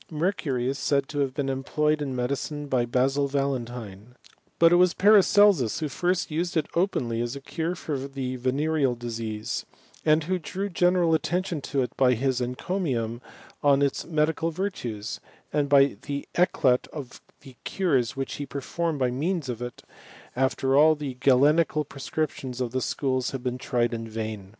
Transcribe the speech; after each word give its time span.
Mercury 0.09 0.67
is 0.67 0.79
said 0.79 1.07
to 1.09 1.19
have 1.19 1.35
been 1.35 1.47
employed 1.47 2.01
in 2.01 2.15
medicine 2.15 2.65
by 2.65 2.85
Basil 2.85 3.27
Valentine; 3.27 4.15
but 4.57 4.71
it 4.71 4.77
was 4.77 4.95
Paracelsus 4.95 5.77
who 5.77 5.89
first 5.89 6.31
used 6.31 6.57
it 6.57 6.65
openly 6.73 7.21
aa 7.21 7.27
a 7.35 7.39
cure 7.39 7.75
for 7.75 8.07
the 8.07 8.35
venereal 8.37 8.95
disease, 8.95 9.63
and 10.03 10.23
who 10.23 10.39
drew 10.39 10.69
general 10.69 11.13
attention 11.13 11.61
to 11.61 11.83
it 11.83 11.95
by 11.97 12.15
his 12.15 12.41
encomiums 12.41 13.21
on 13.61 13.83
its 13.83 14.03
medical 14.03 14.49
virtues, 14.49 15.19
and 15.53 15.69
by 15.69 15.95
the 16.01 16.27
eclat 16.33 16.87
of 16.91 17.21
the 17.41 17.55
cures 17.63 18.15
which 18.15 18.37
he 18.37 18.45
performed 18.47 18.97
by 18.97 19.11
means 19.11 19.49
of 19.49 19.61
it, 19.61 19.83
after 20.35 20.75
ail 20.75 20.95
the 20.95 21.13
Galenical 21.13 21.87
prescriptions 21.87 22.59
of 22.59 22.71
the 22.71 22.81
schools 22.81 23.29
had 23.29 23.43
been 23.43 23.59
tried 23.59 23.93
in 23.93 24.07
vain. 24.07 24.49